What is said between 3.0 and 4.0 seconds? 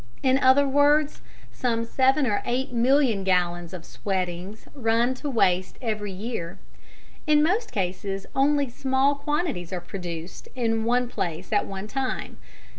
gallons of